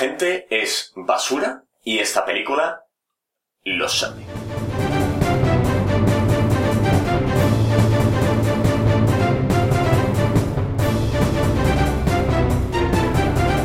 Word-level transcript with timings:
gente 0.00 0.46
es 0.48 0.94
basura 0.96 1.64
y 1.84 1.98
esta 1.98 2.24
película 2.24 2.86
lo 3.64 3.86
sabe. 3.86 4.24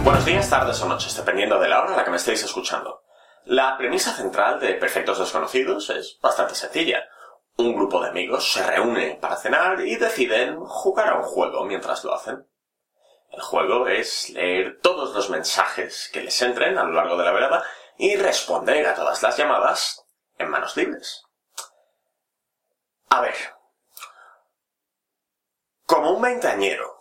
Buenos 0.04 0.26
días, 0.26 0.50
tardes 0.50 0.82
o 0.82 0.90
noches, 0.90 1.16
dependiendo 1.16 1.58
de 1.58 1.70
la 1.70 1.82
hora 1.82 1.94
a 1.94 1.96
la 1.96 2.04
que 2.04 2.12
me 2.12 2.18
estéis 2.18 2.44
escuchando. 2.44 3.04
La 3.46 3.78
premisa 3.78 4.12
central 4.12 4.60
de 4.60 4.74
Perfectos 4.74 5.20
Desconocidos 5.20 5.90
es 5.90 6.20
bastante 6.22 6.56
sencilla. 6.56 7.06
Un 7.56 7.74
grupo 7.74 8.02
de 8.02 8.10
amigos 8.10 8.52
se 8.52 8.62
reúne 8.62 9.18
para 9.22 9.38
cenar 9.38 9.80
y 9.88 9.96
deciden 9.96 10.60
jugar 10.66 11.08
a 11.08 11.20
un 11.20 11.24
juego 11.24 11.64
mientras 11.64 12.04
lo 12.04 12.14
hacen. 12.14 12.46
El 13.36 13.42
juego 13.42 13.88
es 13.88 14.30
leer 14.30 14.80
todos 14.82 15.14
los 15.14 15.30
mensajes 15.30 16.10
que 16.14 16.22
les 16.22 16.42
entren 16.42 16.78
a 16.78 16.84
lo 16.86 16.94
largo 16.94 17.18
de 17.18 17.26
la 17.26 17.32
velada 17.32 17.66
y 17.98 18.16
responder 18.16 18.88
a 18.88 18.96
todas 18.96 19.22
las 19.22 19.36
llamadas 19.36 20.06
en 20.38 20.50
manos 20.50 20.78
libres. 20.78 21.24
A 23.10 23.22
ver. 23.22 23.36
Como 25.86 26.12
un 26.12 26.22
veinteañero, 26.22 26.98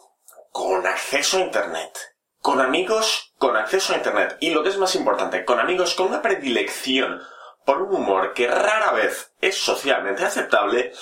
con 0.50 0.86
acceso 0.86 1.38
a 1.38 1.40
Internet, 1.40 1.96
con 2.40 2.60
amigos 2.60 3.32
con 3.38 3.56
acceso 3.56 3.92
a 3.92 3.96
Internet 3.96 4.36
y 4.40 4.50
lo 4.50 4.62
que 4.62 4.70
es 4.70 4.78
más 4.78 4.94
importante, 4.94 5.44
con 5.44 5.60
amigos 5.60 5.94
con 5.94 6.08
una 6.08 6.22
predilección 6.22 7.22
por 7.64 7.82
un 7.82 7.94
humor 7.94 8.34
que 8.34 8.46
rara 8.46 8.92
vez 8.92 9.32
es 9.40 9.56
socialmente 9.56 10.24
aceptable, 10.24 10.92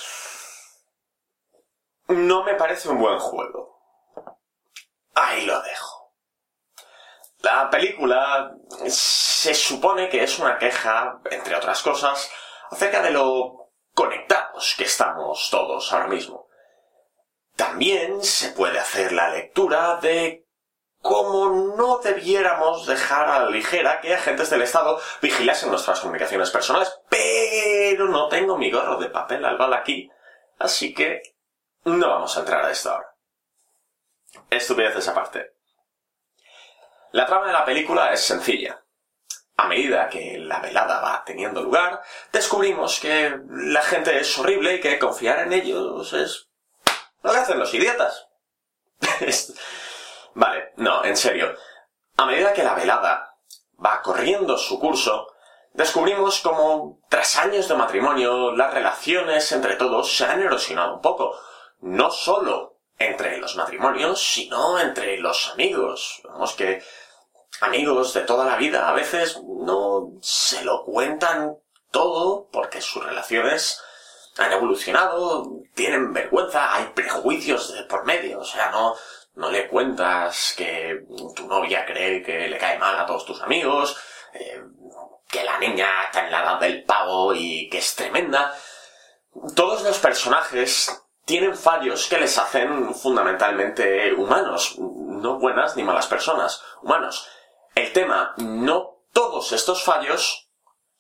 no 2.09 2.45
me 2.45 2.55
parece 2.55 2.89
un 2.89 2.98
buen 2.98 3.19
juego. 3.19 3.72
Ahí 5.15 5.45
lo 5.45 5.61
dejo. 5.62 6.12
La 7.41 7.69
película 7.70 8.55
se 8.87 9.55
supone 9.55 10.09
que 10.09 10.23
es 10.23 10.39
una 10.39 10.59
queja, 10.59 11.20
entre 11.30 11.57
otras 11.57 11.83
cosas, 11.83 12.31
acerca 12.70 13.03
de 13.03 13.11
lo 13.11 13.70
conectados 13.95 14.75
que 14.77 14.84
estamos 14.84 15.48
todos 15.51 15.92
ahora 15.92 16.06
mismo. 16.06 16.48
También 17.56 18.23
se 18.23 18.51
puede 18.51 18.78
hacer 18.78 19.12
la 19.12 19.31
lectura 19.31 19.97
de 19.97 20.47
cómo 21.01 21.75
no 21.77 21.98
debiéramos 21.98 22.86
dejar 22.86 23.29
a 23.29 23.41
la 23.41 23.51
ligera 23.51 24.01
que 24.01 24.14
agentes 24.14 24.48
del 24.48 24.62
Estado 24.62 25.01
vigilasen 25.20 25.70
nuestras 25.70 26.01
comunicaciones 26.01 26.51
personales, 26.51 26.92
pero 27.08 28.08
no 28.08 28.29
tengo 28.29 28.56
mi 28.56 28.70
gorro 28.70 28.97
de 28.97 29.11
papel 29.11 29.45
albal 29.45 29.75
aquí, 29.75 30.08
así 30.58 30.95
que 30.95 31.20
no 31.84 32.08
vamos 32.08 32.36
a 32.36 32.41
entrar 32.41 32.64
a 32.64 32.70
esto 32.70 32.91
ahora. 32.91 33.11
Estupideces 34.50 35.08
aparte. 35.08 35.55
La 37.12 37.27
trama 37.27 37.47
de 37.47 37.52
la 37.52 37.64
película 37.64 38.12
es 38.12 38.20
sencilla. 38.20 38.83
A 39.56 39.69
medida 39.69 40.08
que 40.08 40.39
la 40.39 40.61
velada 40.61 41.00
va 41.00 41.22
teniendo 41.24 41.62
lugar, 41.62 42.02
descubrimos 42.33 42.98
que 43.00 43.39
la 43.48 43.83
gente 43.83 44.19
es 44.19 44.39
horrible 44.39 44.74
y 44.74 44.80
que 44.80 44.98
confiar 44.98 45.41
en 45.41 45.52
ellos 45.52 46.12
es 46.14 46.48
lo 47.22 47.33
que 47.33 47.39
hacen 47.39 47.58
los 47.58 47.72
idiotas. 47.74 48.28
vale, 50.34 50.72
no, 50.77 51.05
en 51.05 51.17
serio. 51.17 51.55
A 52.17 52.27
medida 52.27 52.52
que 52.52 52.62
la 52.62 52.74
velada 52.74 53.36
va 53.84 54.02
corriendo 54.02 54.56
su 54.56 54.80
curso, 54.80 55.28
descubrimos 55.72 56.41
como, 56.41 57.00
tras 57.08 57.36
años 57.36 57.69
de 57.69 57.74
matrimonio, 57.74 58.52
las 58.52 58.72
relaciones 58.72 59.52
entre 59.52 59.77
todos 59.77 60.17
se 60.17 60.24
han 60.24 60.41
erosionado 60.41 60.94
un 60.94 61.00
poco. 61.02 61.39
No 61.80 62.11
solo 62.11 62.72
entre 62.98 63.39
los 63.39 63.57
matrimonios, 63.57 64.21
sino 64.21 64.79
entre 64.79 65.19
los 65.19 65.51
amigos. 65.51 66.21
Vemos 66.25 66.53
que 66.53 66.83
amigos 67.61 68.15
de 68.15 68.23
toda 68.23 68.45
la 68.45 68.57
vida 68.57 68.89
a 68.89 68.93
veces 68.93 69.41
no 69.45 70.12
se 70.21 70.65
lo 70.65 70.85
cuentan 70.85 71.57
todo 71.91 72.48
porque 72.51 72.81
sus 72.81 73.05
relaciones 73.05 73.81
han 74.39 74.53
evolucionado, 74.53 75.47
tienen 75.75 76.13
vergüenza, 76.13 76.75
hay 76.75 76.86
prejuicios 76.95 77.73
de 77.75 77.83
por 77.85 78.05
medio, 78.05 78.41
o 78.41 78.45
sea, 78.45 78.70
no, 78.70 78.97
no 79.35 79.51
le 79.51 79.69
cuentas 79.69 80.55
que 80.57 81.05
tu 81.36 81.47
novia 81.47 81.85
cree 81.85 82.23
que 82.23 82.48
le 82.48 82.58
cae 82.58 82.79
mal 82.79 82.98
a 82.98 83.07
todos 83.07 83.27
tus 83.27 83.42
amigos, 83.42 83.97
eh, 84.33 84.63
que 85.29 85.45
la 85.45 85.58
niña 85.58 86.05
está 86.05 86.25
en 86.25 86.33
la 86.33 86.42
edad 86.42 86.61
del 86.61 86.85
pavo 86.85 87.35
y 87.35 87.69
que 87.69 87.79
es 87.79 87.95
tremenda. 87.95 88.55
Todos 89.55 89.83
los 89.83 89.98
personajes 89.98 91.02
tienen 91.24 91.56
fallos 91.56 92.06
que 92.08 92.18
les 92.18 92.36
hacen 92.38 92.94
fundamentalmente 92.94 94.12
humanos, 94.14 94.77
no 94.78 95.38
buenas 95.38 95.77
ni 95.77 95.84
malas 95.84 96.06
personas, 96.06 96.62
humanos. 96.83 97.28
El 97.74 97.92
tema, 97.92 98.34
no 98.38 98.98
todos 99.12 99.52
estos 99.52 99.84
fallos 99.84 100.48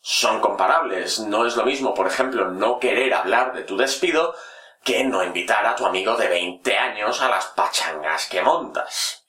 son 0.00 0.40
comparables. 0.40 1.20
No 1.20 1.46
es 1.46 1.56
lo 1.56 1.64
mismo, 1.64 1.94
por 1.94 2.06
ejemplo, 2.06 2.50
no 2.50 2.78
querer 2.78 3.14
hablar 3.14 3.54
de 3.54 3.62
tu 3.62 3.76
despido 3.76 4.34
que 4.84 5.04
no 5.04 5.22
invitar 5.22 5.64
a 5.64 5.76
tu 5.76 5.86
amigo 5.86 6.16
de 6.16 6.28
20 6.28 6.76
años 6.76 7.20
a 7.20 7.28
las 7.28 7.46
pachangas 7.46 8.26
que 8.26 8.42
montas. 8.42 9.28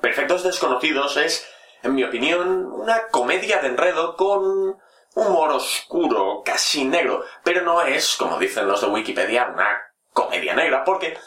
Perfectos 0.00 0.42
Desconocidos 0.42 1.16
es, 1.16 1.46
en 1.82 1.94
mi 1.94 2.04
opinión, 2.04 2.66
una 2.72 3.08
comedia 3.08 3.60
de 3.60 3.68
enredo 3.68 4.16
con 4.16 4.76
humor 5.14 5.52
oscuro, 5.52 6.13
casi 6.54 6.84
negro, 6.84 7.24
pero 7.42 7.62
no 7.62 7.82
es, 7.82 8.14
como 8.14 8.38
dicen 8.38 8.68
los 8.68 8.80
de 8.80 8.86
Wikipedia, 8.86 9.50
una 9.52 9.76
comedia 10.12 10.54
negra, 10.54 10.84
porque 10.84 11.18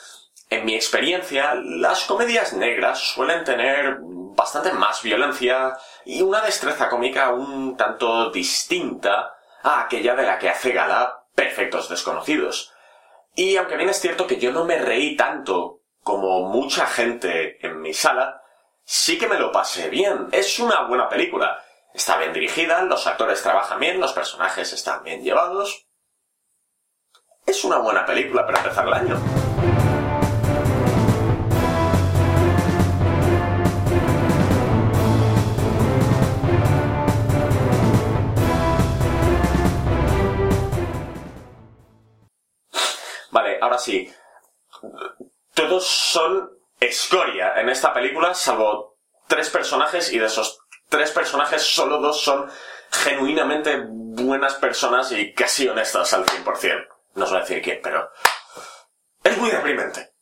en 0.50 0.64
mi 0.64 0.74
experiencia 0.74 1.54
las 1.54 2.06
comedias 2.06 2.54
negras 2.54 3.00
suelen 3.00 3.44
tener 3.44 3.98
bastante 4.00 4.72
más 4.72 5.04
violencia 5.04 5.78
y 6.06 6.22
una 6.22 6.40
destreza 6.40 6.88
cómica 6.88 7.32
un 7.32 7.76
tanto 7.76 8.30
distinta 8.30 9.34
a 9.64 9.82
aquella 9.82 10.16
de 10.16 10.24
la 10.24 10.40
que 10.40 10.50
hace 10.50 10.72
gala 10.72 11.26
Perfectos 11.36 11.90
Desconocidos. 11.90 12.72
Y 13.36 13.58
aunque 13.58 13.76
bien 13.76 13.90
es 13.90 14.00
cierto 14.00 14.28
que 14.28 14.40
yo 14.40 14.54
no 14.54 14.64
me 14.64 14.78
reí 14.78 15.18
tanto 15.18 15.82
como 16.04 16.48
mucha 16.48 16.88
gente 16.88 17.58
en 17.68 17.82
mi 17.82 17.94
sala, 17.94 18.42
sí 18.86 19.18
que 19.18 19.28
me 19.28 19.38
lo 19.38 19.52
pasé 19.52 19.90
bien. 19.90 20.30
Es 20.32 20.58
una 20.58 20.84
buena 20.84 21.10
película. 21.10 21.62
Está 21.94 22.18
bien 22.18 22.32
dirigida, 22.32 22.84
los 22.84 23.08
actores 23.08 23.42
trabajan 23.42 23.80
bien, 23.80 24.00
los 24.00 24.14
personajes 24.14 24.72
están 24.72 25.04
bien 25.04 25.24
llevados. 25.24 25.88
Es 27.46 27.64
una 27.64 27.80
buena 27.80 28.06
película 28.06 28.46
para 28.46 28.60
empezar 28.60 28.88
el 28.88 28.94
año. 28.94 29.18
Vale, 43.32 43.58
ahora 43.62 43.78
sí. 43.78 44.14
Todos 45.54 45.88
son 45.88 46.52
escoria 46.80 47.54
en 47.60 47.70
esta 47.70 47.94
película, 47.94 48.34
salvo 48.34 48.98
tres 49.28 49.50
personajes, 49.50 50.12
y 50.14 50.20
de 50.20 50.28
esos 50.28 50.60
tres 50.90 51.12
personajes 51.12 51.62
solo 51.62 52.00
dos 52.00 52.22
son 52.22 52.50
genuinamente 52.92 53.84
buenas 53.90 54.56
personas 54.56 55.12
y 55.12 55.34
casi 55.34 55.68
honestas 55.68 56.14
al 56.14 56.26
100%. 56.26 56.88
No 57.16 57.24
os 57.24 57.30
voy 57.30 57.40
a 57.40 57.42
decir 57.42 57.62
quién, 57.62 57.80
pero 57.82 58.12
es 59.24 59.38
muy 59.38 59.50
deprimente. 59.50 60.14